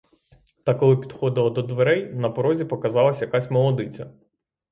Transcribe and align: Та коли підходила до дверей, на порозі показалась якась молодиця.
Та 0.63 0.73
коли 0.75 0.97
підходила 0.97 1.49
до 1.49 1.61
дверей, 1.61 2.13
на 2.13 2.29
порозі 2.29 2.65
показалась 2.65 3.21
якась 3.21 3.51
молодиця. 3.51 4.13